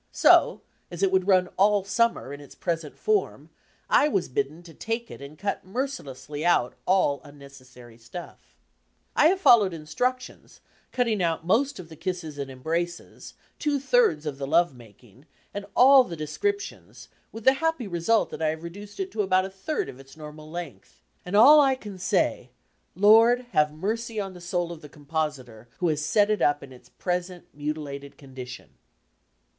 So, 0.11 0.61
as 0.89 1.03
it 1.03 1.11
would 1.11 1.27
run 1.27 1.49
all 1.57 1.83
summer, 1.83 2.33
in 2.33 2.41
its 2.41 2.55
present 2.55 2.97
form, 2.97 3.51
I 3.87 4.07
was 4.07 4.29
bidden 4.29 4.63
to 4.63 4.73
take 4.73 5.11
it 5.11 5.21
and 5.21 5.37
cut 5.37 5.63
merci 5.63 6.01
lessly 6.01 6.43
out 6.43 6.73
all 6.87 7.21
unnecessary 7.23 7.99
stuff. 7.99 8.55
I 9.15 9.27
have 9.27 9.39
followed 9.39 9.75
instructions, 9.75 10.59
cutting 10.91 11.21
out 11.21 11.45
most 11.45 11.77
of 11.77 11.87
the 11.87 11.95
kisses 11.95 12.39
and 12.39 12.49
embraces, 12.49 13.35
two 13.59 13.79
thirds 13.79 14.25
of 14.25 14.39
the 14.39 14.47
love 14.47 14.73
making, 14.73 15.27
and 15.53 15.67
all 15.75 16.03
the 16.03 16.15
descriptions, 16.15 17.07
with 17.31 17.43
the 17.43 17.53
happy 17.61 17.85
result 17.85 18.31
that 18.31 18.41
I 18.41 18.47
have 18.47 18.63
reduced 18.63 18.99
it 18.99 19.11
to 19.11 19.21
about 19.21 19.45
a 19.45 19.51
third 19.51 19.87
of 19.87 19.99
its 19.99 20.17
normal 20.17 20.49
length, 20.49 21.03
and 21.23 21.35
all 21.35 21.61
I 21.61 21.75
can 21.75 21.99
say 21.99 22.49
'Lord, 22.95 23.41
have 23.51 23.71
mercy 23.71 24.19
on 24.19 24.33
the 24.33 24.41
soul 24.41 24.71
of 24.71 24.81
the 24.81 24.89
compositor 24.89 25.67
who 25.77 25.89
has 25.89 26.01
set 26.03 26.31
it 26.31 26.41
up 26.41 26.63
in 26.63 26.73
its 26.73 26.89
present 26.89 27.45
mutilated 27.53 28.17
conditic»i.' 28.17 28.73